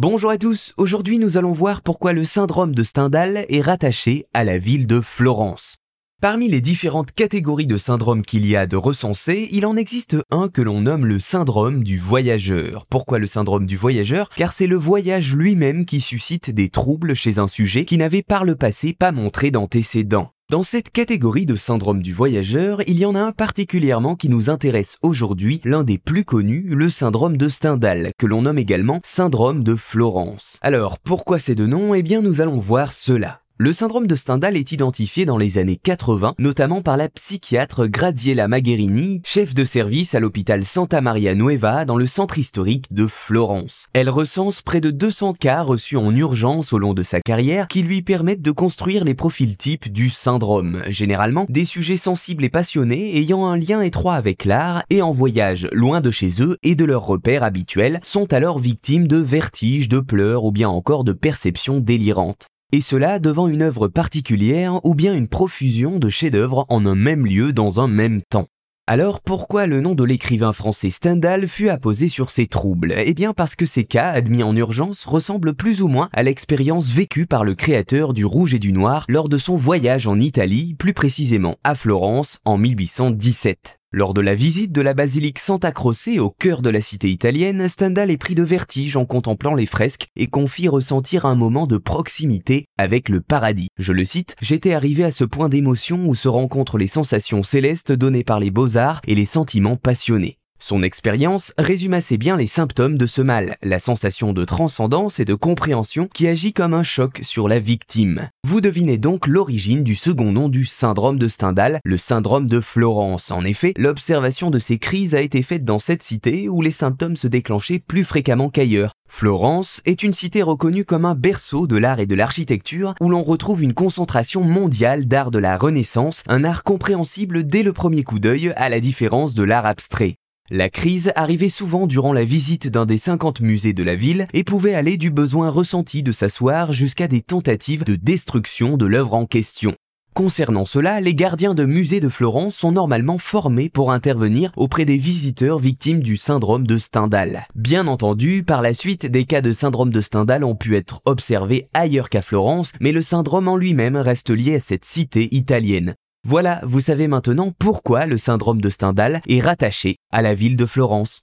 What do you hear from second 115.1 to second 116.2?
a été faite dans cette